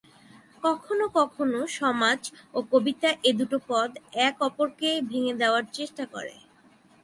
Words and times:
কখনো 0.63 1.05
কখনো 1.17 1.59
"সমাজ" 1.79 2.19
ও 2.53 2.59
"কবিতা" 2.71 3.09
এ 3.23 3.31
দুটো 3.39 3.57
পদ 3.69 3.89
এক 4.21 4.35
অপরকে 4.47 4.89
ভেঙে 5.09 5.33
দেয়ার 5.41 5.65
চেষ্টা 5.73 6.03
করে। 6.13 6.35